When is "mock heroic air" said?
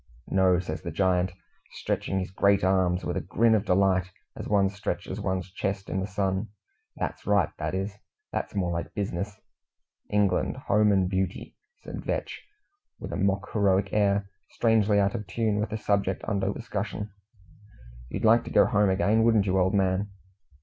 13.15-14.27